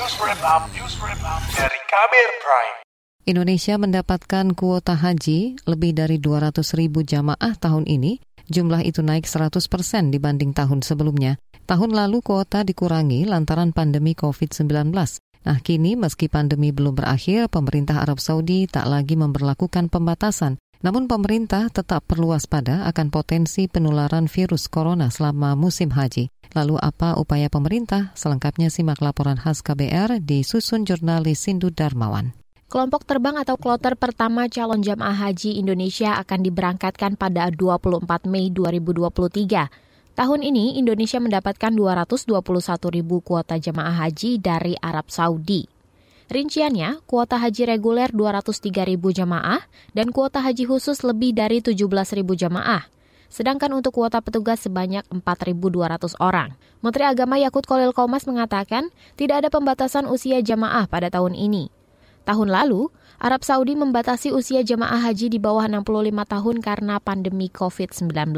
News 0.00 0.16
Wrap 0.16 0.40
Up, 0.40 0.64
News 0.72 0.96
Wrap 0.96 1.20
Up 1.20 1.44
dari 1.60 1.76
Kabir 1.84 2.28
Prime. 2.40 2.76
Indonesia 3.28 3.76
mendapatkan 3.76 4.56
kuota 4.56 4.96
haji 4.96 5.60
lebih 5.68 5.92
dari 5.92 6.16
200 6.16 6.64
ribu 6.72 7.04
jamaah 7.04 7.52
tahun 7.60 7.84
ini. 7.84 8.16
Jumlah 8.48 8.80
itu 8.80 9.04
naik 9.04 9.28
100 9.28 9.60
persen 9.68 10.08
dibanding 10.08 10.56
tahun 10.56 10.80
sebelumnya. 10.80 11.36
Tahun 11.68 11.92
lalu 11.92 12.24
kuota 12.24 12.64
dikurangi 12.64 13.28
lantaran 13.28 13.76
pandemi 13.76 14.16
COVID-19. 14.16 14.88
Nah, 15.44 15.58
kini 15.60 16.00
meski 16.00 16.32
pandemi 16.32 16.72
belum 16.72 16.96
berakhir, 16.96 17.52
pemerintah 17.52 18.00
Arab 18.00 18.24
Saudi 18.24 18.64
tak 18.72 18.88
lagi 18.88 19.20
memperlakukan 19.20 19.92
pembatasan. 19.92 20.56
Namun 20.80 21.12
pemerintah 21.12 21.68
tetap 21.68 22.08
perlu 22.08 22.32
waspada 22.32 22.88
akan 22.88 23.12
potensi 23.12 23.68
penularan 23.68 24.24
virus 24.32 24.64
corona 24.64 25.12
selama 25.12 25.52
musim 25.52 25.92
haji. 25.92 26.32
Lalu 26.56 26.80
apa 26.80 27.20
upaya 27.20 27.52
pemerintah? 27.52 28.16
Selengkapnya 28.16 28.72
simak 28.72 29.04
laporan 29.04 29.36
khas 29.36 29.60
KBR 29.60 30.24
disusun 30.24 30.88
jurnalis 30.88 31.44
Sindu 31.44 31.68
Darmawan. 31.68 32.32
Kelompok 32.72 33.04
terbang 33.04 33.36
atau 33.36 33.60
kloter 33.60 33.92
pertama 33.98 34.48
calon 34.48 34.80
jamaah 34.80 35.28
haji 35.28 35.60
Indonesia 35.60 36.16
akan 36.16 36.48
diberangkatkan 36.48 37.18
pada 37.18 37.52
24 37.52 38.30
Mei 38.30 38.48
2023. 38.48 40.16
Tahun 40.16 40.40
ini 40.40 40.80
Indonesia 40.80 41.20
mendapatkan 41.20 41.72
221 41.76 42.40
ribu 42.88 43.20
kuota 43.20 43.60
jamaah 43.60 44.06
haji 44.06 44.40
dari 44.40 44.78
Arab 44.80 45.12
Saudi. 45.12 45.79
Rinciannya, 46.30 47.02
kuota 47.10 47.42
haji 47.42 47.66
reguler 47.66 48.14
203 48.14 48.86
ribu 48.86 49.10
jamaah 49.10 49.66
dan 49.98 50.14
kuota 50.14 50.38
haji 50.38 50.62
khusus 50.62 51.02
lebih 51.02 51.34
dari 51.34 51.58
17 51.58 51.74
ribu 52.14 52.38
jamaah. 52.38 52.86
Sedangkan 53.26 53.74
untuk 53.74 53.98
kuota 53.98 54.22
petugas 54.22 54.62
sebanyak 54.62 55.02
4.200 55.10 56.14
orang. 56.22 56.54
Menteri 56.86 57.10
Agama 57.10 57.34
Yakut 57.34 57.66
Kolil 57.66 57.90
Komas 57.90 58.30
mengatakan 58.30 58.94
tidak 59.18 59.42
ada 59.42 59.48
pembatasan 59.50 60.06
usia 60.06 60.38
jamaah 60.38 60.86
pada 60.86 61.10
tahun 61.10 61.34
ini. 61.34 61.66
Tahun 62.24 62.48
lalu, 62.48 62.90
Arab 63.20 63.44
Saudi 63.44 63.76
membatasi 63.76 64.32
usia 64.32 64.64
jemaah 64.64 64.96
haji 64.96 65.28
di 65.28 65.36
bawah 65.36 65.68
65 65.68 66.24
tahun 66.24 66.56
karena 66.64 66.96
pandemi 67.04 67.52
COVID-19. 67.52 68.32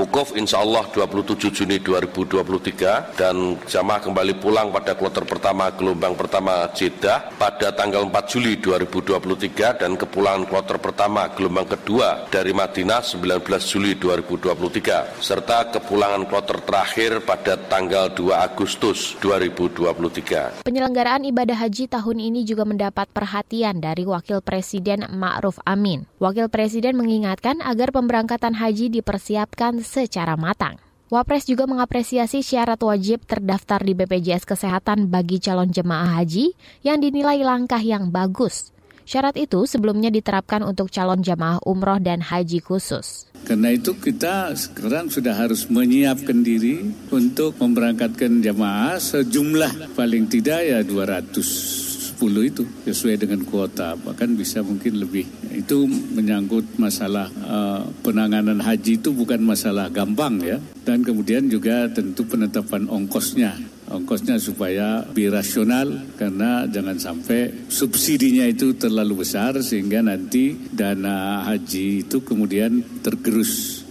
Wukuf 0.00 0.32
insya 0.32 0.64
Allah 0.64 0.88
27 0.88 1.52
Juni 1.52 1.76
2023 1.84 3.20
dan 3.20 3.60
jamaah 3.68 4.00
kembali 4.00 4.40
pulang 4.40 4.72
pada 4.72 4.96
kloter 4.96 5.28
pertama 5.28 5.68
gelombang 5.76 6.16
pertama 6.16 6.66
Jeddah 6.72 7.36
pada 7.36 7.68
tanggal 7.76 8.08
4 8.08 8.32
Juli 8.32 8.56
2023 8.64 9.84
dan 9.84 9.92
kepulangan 9.92 10.48
kloter 10.48 10.80
pertama 10.80 11.28
gelombang 11.36 11.68
kedua 11.68 12.24
dari 12.32 12.56
Madinah 12.56 13.04
19 13.04 13.44
Juli 13.70 13.92
2023 14.00 15.20
serta 15.20 15.68
kepulangan 15.68 16.24
kloter 16.24 16.64
terakhir 16.64 17.20
pada 17.28 17.60
tanggal 17.60 18.08
2 18.08 18.32
Agustus 18.34 19.20
2023. 19.20 20.64
Penyelenggaraan 20.64 21.28
ibadah 21.28 21.60
haji 21.60 21.92
tahun 21.92 22.18
ini 22.24 22.48
juga 22.48 22.64
mendapat 22.64 23.12
perhatian 23.14 23.78
dari 23.78 24.02
Wakil 24.02 24.42
Presiden 24.42 25.06
Ma'ruf 25.06 25.62
Amin. 25.62 26.10
Wakil 26.18 26.50
Presiden 26.50 26.98
mengingatkan 26.98 27.62
agar 27.62 27.94
pemberangkatan 27.94 28.58
haji 28.58 28.90
dipersiapkan 28.90 29.78
secara 29.86 30.34
matang. 30.34 30.82
Wapres 31.14 31.46
juga 31.46 31.70
mengapresiasi 31.70 32.42
syarat 32.42 32.82
wajib 32.82 33.22
terdaftar 33.22 33.78
di 33.86 33.94
BPJS 33.94 34.42
Kesehatan 34.42 35.06
bagi 35.06 35.38
calon 35.38 35.70
jemaah 35.70 36.18
haji 36.18 36.58
yang 36.82 36.98
dinilai 36.98 37.38
langkah 37.46 37.78
yang 37.78 38.10
bagus. 38.10 38.74
Syarat 39.04 39.36
itu 39.36 39.68
sebelumnya 39.68 40.08
diterapkan 40.08 40.64
untuk 40.64 40.88
calon 40.88 41.20
jamaah 41.20 41.60
umroh 41.68 42.00
dan 42.00 42.24
haji 42.24 42.64
khusus. 42.64 43.28
Karena 43.44 43.76
itu 43.76 43.92
kita 43.92 44.56
sekarang 44.56 45.12
sudah 45.12 45.36
harus 45.36 45.68
menyiapkan 45.68 46.40
diri 46.40 46.88
untuk 47.12 47.52
memberangkatkan 47.60 48.40
jamaah 48.40 48.96
sejumlah 48.96 49.92
paling 49.92 50.24
tidak 50.26 50.64
ya 50.64 50.80
200 50.80 51.93
10 52.14 52.46
itu 52.46 52.62
sesuai 52.86 53.18
dengan 53.18 53.42
kuota. 53.42 53.98
Bahkan 53.98 54.38
bisa 54.38 54.62
mungkin 54.62 55.02
lebih. 55.02 55.26
Itu 55.50 55.90
menyangkut 55.90 56.78
masalah 56.78 57.26
uh, 57.42 57.82
penanganan 58.06 58.62
haji 58.62 59.02
itu 59.02 59.10
bukan 59.10 59.42
masalah 59.42 59.90
gampang 59.90 60.38
ya. 60.38 60.62
Dan 60.86 61.02
kemudian 61.02 61.50
juga 61.50 61.90
tentu 61.90 62.22
penetapan 62.22 62.86
ongkosnya. 62.86 63.58
Ongkosnya 63.90 64.38
supaya 64.38 65.02
lebih 65.10 65.34
rasional 65.34 66.14
karena 66.14 66.64
jangan 66.70 66.96
sampai 66.96 67.68
subsidinya 67.68 68.46
itu 68.48 68.72
terlalu 68.78 69.26
besar 69.26 69.58
sehingga 69.60 70.00
nanti 70.00 70.56
dana 70.70 71.44
haji 71.44 72.06
itu 72.06 72.22
kemudian 72.22 73.02
tergerus. 73.02 73.82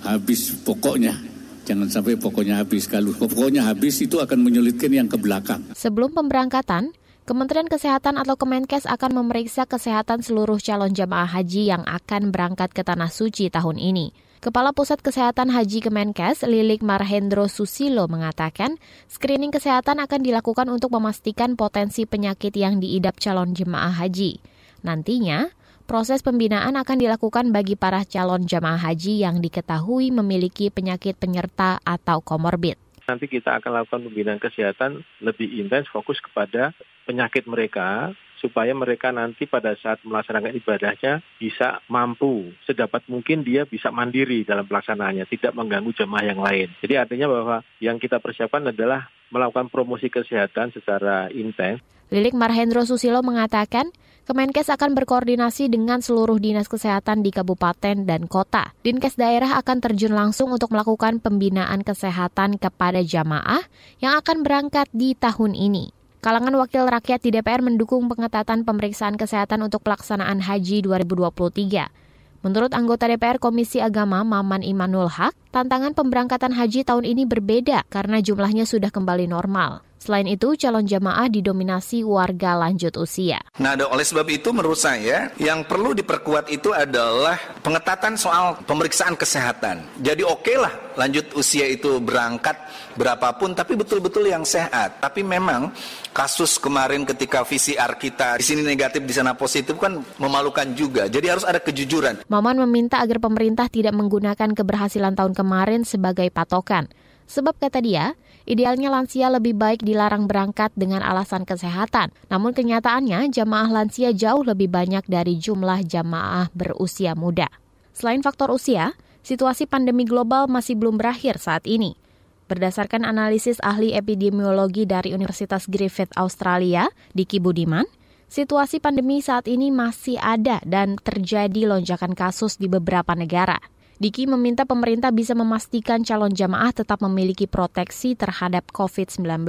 Habis 0.00 0.56
pokoknya. 0.64 1.36
Jangan 1.66 1.90
sampai 1.90 2.14
pokoknya 2.14 2.62
habis. 2.62 2.86
Kalau 2.86 3.10
pokoknya 3.10 3.66
habis 3.66 3.98
itu 3.98 4.22
akan 4.22 4.38
menyulitkan 4.38 4.86
yang 4.86 5.10
ke 5.10 5.18
belakang. 5.18 5.66
Sebelum 5.74 6.14
pemberangkatan, 6.14 6.94
Kementerian 7.26 7.66
Kesehatan 7.66 8.22
atau 8.22 8.38
Kemenkes 8.38 8.86
akan 8.86 9.18
memeriksa 9.18 9.66
kesehatan 9.66 10.22
seluruh 10.22 10.62
calon 10.62 10.94
jamaah 10.94 11.26
haji 11.26 11.74
yang 11.74 11.82
akan 11.82 12.30
berangkat 12.30 12.70
ke 12.70 12.86
Tanah 12.86 13.10
Suci 13.10 13.50
tahun 13.50 13.82
ini. 13.82 14.14
Kepala 14.38 14.70
Pusat 14.70 15.02
Kesehatan 15.02 15.50
Haji 15.50 15.82
Kemenkes, 15.82 16.46
Lilik 16.46 16.86
Marhendro 16.86 17.50
Susilo 17.50 18.06
mengatakan, 18.06 18.78
screening 19.10 19.50
kesehatan 19.50 19.98
akan 20.06 20.22
dilakukan 20.22 20.70
untuk 20.70 20.94
memastikan 20.94 21.58
potensi 21.58 22.06
penyakit 22.06 22.54
yang 22.54 22.78
diidap 22.78 23.18
calon 23.18 23.58
jemaah 23.58 23.90
haji. 23.90 24.38
Nantinya, 24.86 25.50
proses 25.90 26.22
pembinaan 26.22 26.78
akan 26.78 26.94
dilakukan 26.94 27.50
bagi 27.50 27.74
para 27.74 28.06
calon 28.06 28.46
jemaah 28.46 28.78
haji 28.78 29.26
yang 29.26 29.42
diketahui 29.42 30.14
memiliki 30.14 30.70
penyakit 30.70 31.18
penyerta 31.18 31.82
atau 31.82 32.22
komorbid 32.22 32.85
nanti 33.06 33.30
kita 33.30 33.62
akan 33.62 33.70
lakukan 33.82 34.02
pembinaan 34.10 34.42
kesehatan 34.42 35.06
lebih 35.22 35.46
intens 35.62 35.86
fokus 35.88 36.18
kepada 36.18 36.74
penyakit 37.06 37.46
mereka 37.46 38.10
supaya 38.36 38.76
mereka 38.76 39.08
nanti 39.14 39.48
pada 39.48 39.72
saat 39.80 40.02
melaksanakan 40.04 40.52
ibadahnya 40.58 41.24
bisa 41.40 41.80
mampu 41.88 42.52
sedapat 42.68 43.00
mungkin 43.08 43.40
dia 43.40 43.64
bisa 43.64 43.88
mandiri 43.88 44.44
dalam 44.44 44.68
pelaksanaannya, 44.68 45.24
tidak 45.30 45.56
mengganggu 45.56 45.90
jemaah 45.96 46.24
yang 46.26 46.40
lain. 46.42 46.68
Jadi 46.84 46.94
artinya 47.00 47.26
bahwa 47.32 47.56
yang 47.80 47.96
kita 47.96 48.20
persiapkan 48.20 48.68
adalah 48.68 49.08
melakukan 49.30 49.70
promosi 49.72 50.10
kesehatan 50.12 50.70
secara 50.74 51.30
intens. 51.32 51.82
Lilik 52.10 52.38
Marhendro 52.38 52.86
Susilo 52.86 53.18
mengatakan, 53.26 53.90
Kemenkes 54.26 54.66
akan 54.74 54.98
berkoordinasi 54.98 55.70
dengan 55.70 56.02
seluruh 56.02 56.42
dinas 56.42 56.66
kesehatan 56.66 57.22
di 57.22 57.30
kabupaten 57.30 58.10
dan 58.10 58.26
kota. 58.26 58.74
Dinkes 58.82 59.14
daerah 59.14 59.54
akan 59.62 59.78
terjun 59.78 60.18
langsung 60.18 60.50
untuk 60.50 60.74
melakukan 60.74 61.22
pembinaan 61.22 61.86
kesehatan 61.86 62.58
kepada 62.58 63.06
jamaah 63.06 63.62
yang 64.02 64.18
akan 64.18 64.42
berangkat 64.42 64.90
di 64.90 65.14
tahun 65.14 65.54
ini. 65.54 65.94
Kalangan 66.26 66.58
wakil 66.58 66.90
rakyat 66.90 67.22
di 67.22 67.38
DPR 67.38 67.62
mendukung 67.62 68.10
pengetatan 68.10 68.66
pemeriksaan 68.66 69.14
kesehatan 69.14 69.62
untuk 69.62 69.86
pelaksanaan 69.86 70.42
haji 70.42 70.82
2023. 70.82 72.05
Menurut 72.46 72.70
anggota 72.78 73.10
DPR 73.10 73.42
Komisi 73.42 73.82
Agama 73.82 74.22
Maman 74.22 74.62
Imanul 74.62 75.10
Haq, 75.10 75.34
tantangan 75.50 75.98
pemberangkatan 75.98 76.54
haji 76.54 76.86
tahun 76.86 77.02
ini 77.02 77.26
berbeda 77.26 77.82
karena 77.90 78.22
jumlahnya 78.22 78.62
sudah 78.62 78.94
kembali 78.94 79.26
normal. 79.26 79.85
Selain 79.96 80.28
itu, 80.28 80.54
calon 80.60 80.84
jamaah 80.84 81.26
didominasi 81.26 82.04
warga 82.04 82.54
lanjut 82.54 82.94
usia. 83.00 83.40
Nah, 83.56 83.74
oleh 83.74 84.04
sebab 84.04 84.28
itu 84.28 84.52
menurut 84.52 84.76
saya 84.76 85.32
yang 85.40 85.64
perlu 85.64 85.96
diperkuat 85.96 86.52
itu 86.52 86.70
adalah 86.70 87.34
pengetatan 87.64 88.14
soal 88.14 88.60
pemeriksaan 88.68 89.16
kesehatan. 89.16 89.82
Jadi 89.98 90.22
oke 90.22 90.44
okay 90.44 90.56
lah 90.60 90.72
lanjut 91.00 91.32
usia 91.34 91.64
itu 91.66 91.98
berangkat 91.98 92.54
berapapun, 92.94 93.56
tapi 93.56 93.76
betul-betul 93.76 94.28
yang 94.28 94.44
sehat. 94.44 95.00
Tapi 95.00 95.24
memang 95.24 95.72
kasus 96.12 96.56
kemarin 96.60 97.04
ketika 97.04 97.44
VCR 97.44 97.96
kita 97.96 98.40
di 98.40 98.44
sini 98.44 98.62
negatif, 98.64 99.04
di 99.04 99.12
sana 99.16 99.32
positif 99.36 99.76
kan 99.80 100.00
memalukan 100.20 100.70
juga. 100.76 101.08
Jadi 101.08 101.26
harus 101.28 101.44
ada 101.44 101.60
kejujuran. 101.60 102.24
Maman 102.28 102.56
meminta 102.68 103.00
agar 103.00 103.20
pemerintah 103.20 103.68
tidak 103.68 103.96
menggunakan 103.96 104.52
keberhasilan 104.52 105.16
tahun 105.16 105.32
kemarin 105.36 105.84
sebagai 105.88 106.28
patokan. 106.32 106.88
Sebab 107.26 107.58
kata 107.58 107.82
dia, 107.82 108.14
idealnya 108.46 108.88
lansia 108.88 109.28
lebih 109.28 109.58
baik 109.58 109.82
dilarang 109.82 110.30
berangkat 110.30 110.70
dengan 110.78 111.02
alasan 111.02 111.42
kesehatan. 111.42 112.14
Namun 112.30 112.54
kenyataannya 112.54 113.28
jamaah 113.34 113.68
lansia 113.68 114.14
jauh 114.14 114.46
lebih 114.46 114.70
banyak 114.70 115.04
dari 115.10 115.36
jumlah 115.36 115.84
jamaah 115.84 116.48
berusia 116.54 117.12
muda. 117.18 117.50
Selain 117.92 118.22
faktor 118.22 118.54
usia, 118.54 118.94
situasi 119.26 119.66
pandemi 119.66 120.06
global 120.06 120.46
masih 120.46 120.78
belum 120.78 120.96
berakhir 120.96 121.42
saat 121.42 121.66
ini. 121.66 121.98
Berdasarkan 122.46 123.02
analisis 123.02 123.58
ahli 123.58 123.90
epidemiologi 123.90 124.86
dari 124.86 125.10
Universitas 125.10 125.66
Griffith 125.66 126.14
Australia, 126.14 126.86
Diki 127.10 127.42
Budiman, 127.42 127.82
situasi 128.30 128.78
pandemi 128.78 129.18
saat 129.18 129.50
ini 129.50 129.74
masih 129.74 130.14
ada 130.22 130.62
dan 130.62 130.94
terjadi 130.94 131.66
lonjakan 131.66 132.14
kasus 132.14 132.54
di 132.54 132.70
beberapa 132.70 133.18
negara. 133.18 133.58
Diki 133.96 134.28
meminta 134.28 134.68
pemerintah 134.68 135.08
bisa 135.08 135.32
memastikan 135.32 136.04
calon 136.04 136.28
jamaah 136.28 136.68
tetap 136.68 137.00
memiliki 137.00 137.48
proteksi 137.48 138.12
terhadap 138.12 138.68
COVID-19. 138.68 139.48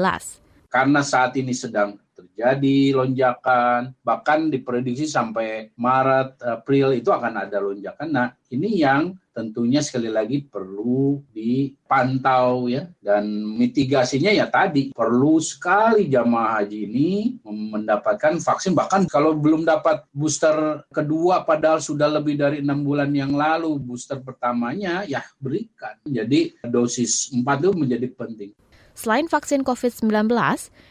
Karena 0.68 1.02
saat 1.02 1.36
ini 1.40 1.56
sedang 1.56 1.96
terjadi 2.18 2.98
lonjakan, 2.98 3.94
bahkan 4.02 4.50
diprediksi 4.50 5.06
sampai 5.06 5.74
Maret, 5.78 6.42
April 6.42 6.94
itu 6.98 7.10
akan 7.14 7.34
ada 7.46 7.58
lonjakan. 7.62 8.10
Nah, 8.10 8.28
ini 8.50 8.82
yang 8.82 9.14
tentunya 9.38 9.86
sekali 9.86 10.10
lagi 10.10 10.42
perlu 10.42 11.22
dipantau 11.30 12.66
ya 12.66 12.90
dan 12.98 13.30
mitigasinya 13.30 14.34
ya 14.34 14.50
tadi 14.50 14.90
perlu 14.90 15.38
sekali 15.38 16.10
jamaah 16.10 16.58
haji 16.58 16.90
ini 16.90 17.10
mendapatkan 17.46 18.42
vaksin 18.42 18.74
bahkan 18.74 19.06
kalau 19.06 19.38
belum 19.38 19.62
dapat 19.62 20.10
booster 20.10 20.82
kedua 20.90 21.46
padahal 21.46 21.78
sudah 21.78 22.10
lebih 22.18 22.34
dari 22.34 22.66
enam 22.66 22.82
bulan 22.82 23.14
yang 23.14 23.38
lalu 23.38 23.78
booster 23.78 24.18
pertamanya 24.26 25.06
ya 25.06 25.22
berikan 25.38 26.02
jadi 26.10 26.58
dosis 26.66 27.30
4 27.30 27.46
itu 27.62 27.72
menjadi 27.78 28.08
penting. 28.18 28.58
Selain 28.98 29.30
vaksin 29.30 29.62
COVID-19, 29.62 30.26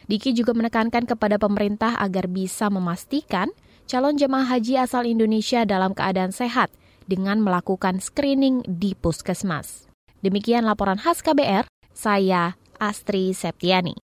Diki 0.07 0.31
juga 0.31 0.55
menekankan 0.55 1.11
kepada 1.11 1.43
pemerintah 1.43 1.99
agar 1.99 2.31
bisa 2.31 2.71
memastikan 2.71 3.51
calon 3.91 4.15
jemaah 4.15 4.47
haji 4.47 4.79
asal 4.79 5.03
Indonesia 5.11 5.67
dalam 5.67 5.91
keadaan 5.91 6.31
sehat 6.31 6.71
dengan 7.11 7.43
melakukan 7.43 7.99
screening 7.99 8.63
di 8.63 8.95
puskesmas. 8.95 9.91
Demikian 10.23 10.63
laporan 10.63 11.03
khas 11.03 11.19
KBR, 11.19 11.67
saya 11.91 12.55
Astri 12.79 13.35
Septiani. 13.35 13.99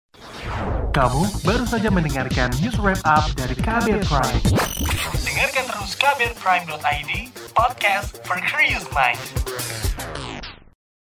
Kamu 0.94 1.42
baru 1.42 1.66
saja 1.66 1.90
mendengarkan 1.90 2.54
news 2.62 2.78
wrap 2.78 3.02
up 3.02 3.26
dari 3.34 3.58
KBR 3.58 4.06
Prime. 4.06 4.42
Dengarkan 5.26 5.64
terus 5.74 5.98
kbrprime.id, 5.98 7.10
podcast 7.50 8.22
for 8.22 8.38
curious 8.46 8.86
mind. 8.94 9.18